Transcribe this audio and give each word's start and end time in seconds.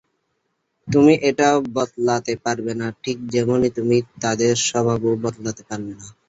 তুমি 0.87 1.13
এটা 1.29 1.47
বদলাতে 1.75 2.33
পারবে 2.45 2.73
না, 2.75 2.87
ঠিক 3.03 3.17
যেমনি 3.33 3.69
তুমি 3.77 3.95
তাদের 4.21 4.53
স্বভাবও 4.67 5.11
বদলাতে 5.25 5.63
পারবে 5.69 5.93
না। 5.99 6.07